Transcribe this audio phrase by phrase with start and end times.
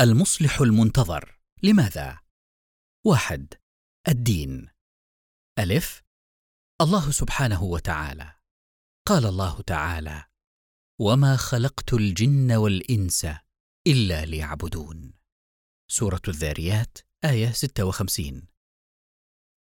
[0.00, 1.40] المصلح المنتظر.
[1.62, 2.18] لماذا؟
[3.06, 3.54] واحد
[4.08, 4.68] الدين.
[5.58, 6.02] ألف
[6.80, 8.34] الله سبحانه وتعالى.
[9.08, 10.24] قال الله تعالى
[11.00, 13.26] وما خلقت الجن والإنس
[13.86, 15.14] إلا ليعبدون.
[15.90, 18.48] سورة الذاريات آية 56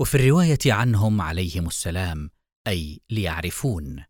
[0.00, 2.30] وفي الرواية عنهم عليهم السلام
[2.66, 4.04] أي ليعرفون.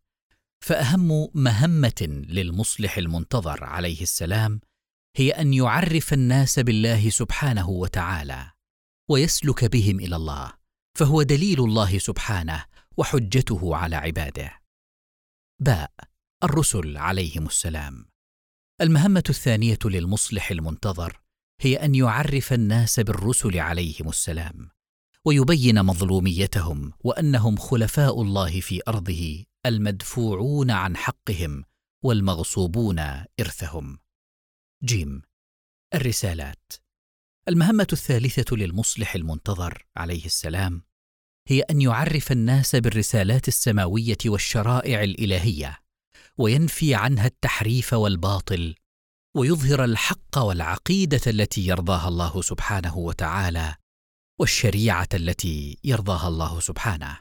[0.61, 4.61] فأهم مهمة للمصلح المنتظر عليه السلام
[5.17, 8.51] هي أن يعرف الناس بالله سبحانه وتعالى
[9.11, 10.53] ويسلك بهم إلى الله
[10.99, 12.65] فهو دليل الله سبحانه
[12.97, 14.61] وحجته على عباده.
[15.61, 15.93] باء
[16.45, 18.07] الرسل عليهم السلام.
[18.81, 21.21] المهمة الثانية للمصلح المنتظر
[21.61, 24.69] هي أن يعرف الناس بالرسل عليهم السلام
[25.25, 31.65] ويبين مظلوميتهم وأنهم خلفاء الله في أرضه المدفوعون عن حقهم
[32.05, 32.99] والمغصوبون
[33.41, 34.04] إرثهم.
[34.85, 35.23] جيم.
[35.95, 36.73] الرسالات.
[37.49, 40.83] المهمة الثالثة للمصلح المنتظر عليه السلام
[41.49, 45.79] هي أن يعرف الناس بالرسالات السماوية والشرائع الإلهية
[46.39, 48.75] وينفي عنها التحريف والباطل
[49.37, 53.75] ويظهر الحق والعقيدة التي يرضاها الله سبحانه وتعالى
[54.41, 57.19] والشريعة التي يرضاها الله سبحانه.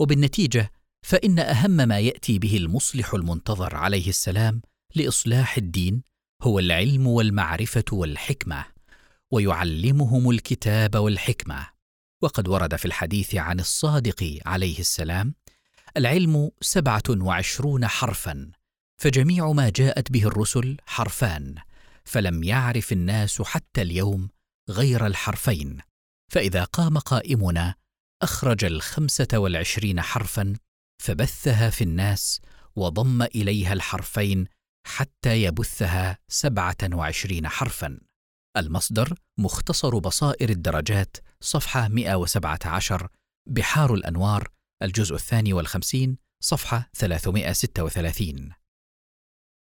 [0.00, 0.72] وبالنتيجة
[1.06, 4.62] فإن أهم ما يأتي به المصلح المنتظر عليه السلام
[4.94, 6.13] لإصلاح الدين
[6.44, 8.64] هو العلم والمعرفة والحكمة
[9.30, 11.66] ويعلمهم الكتاب والحكمة.
[12.22, 15.34] وقد ورد في الحديث عن الصادق عليه السلام
[15.96, 18.50] العلم سبعة وعشرون حرفا
[18.96, 21.54] فجميع ما جاءت به الرسل حرفان
[22.04, 24.28] فلم يعرف الناس حتى اليوم
[24.70, 25.78] غير الحرفين.
[26.28, 27.74] فإذا قام قائمنا
[28.22, 30.54] أخرج الخمسة والعشرين حرفا
[30.98, 32.40] فبثها في الناس
[32.76, 34.46] وضم إليها الحرفين
[34.86, 37.98] حتى يبثها سبعة وعشرين حرفا.
[38.56, 43.08] المصدر مختصر بصائر الدرجات صفحة 117
[43.48, 44.48] بحار الأنوار
[44.82, 48.63] الجزء الثاني والخمسين صفحة 336